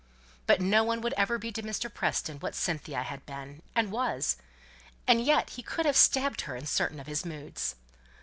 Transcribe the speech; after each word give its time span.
But 0.47 0.59
no 0.59 0.83
one 0.83 1.01
would 1.01 1.13
ever 1.13 1.37
be 1.37 1.51
to 1.51 1.61
Mr. 1.61 1.93
Preston 1.93 2.39
what 2.39 2.55
Cynthia 2.55 3.03
had 3.03 3.23
been, 3.27 3.61
and 3.75 3.91
was; 3.91 4.35
and 5.05 5.23
yet 5.23 5.51
he 5.51 5.61
could 5.61 5.85
have 5.85 5.95
stabbed 5.95 6.41
her 6.41 6.55
in 6.55 6.65
certain 6.65 6.99
of 6.99 7.05
his 7.05 7.23
moods. 7.23 7.75